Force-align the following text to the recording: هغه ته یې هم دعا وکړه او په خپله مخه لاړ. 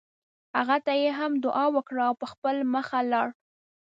هغه 0.57 0.77
ته 0.85 0.93
یې 1.01 1.09
هم 1.19 1.31
دعا 1.45 1.65
وکړه 1.75 2.01
او 2.09 2.13
په 2.21 2.27
خپله 2.31 2.61
مخه 2.75 2.97
لاړ. 3.11 3.27